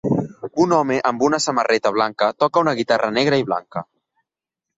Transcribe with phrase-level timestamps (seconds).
[0.63, 3.87] Un home amb una samarreta blanca toca una guitarra negra i blanca.